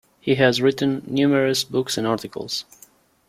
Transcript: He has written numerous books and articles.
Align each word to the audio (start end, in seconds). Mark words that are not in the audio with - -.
He 0.19 0.33
has 0.33 0.63
written 0.63 1.03
numerous 1.05 1.63
books 1.63 1.95
and 1.95 2.07
articles. 2.07 2.65